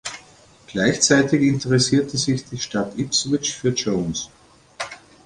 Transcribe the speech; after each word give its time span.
Gleichzeitig 0.65 1.43
interessierte 1.43 2.17
sich 2.17 2.43
die 2.45 2.57
Stadt 2.57 2.97
Ipswich 2.97 3.53
für 3.53 3.69
Jones. 3.69 4.31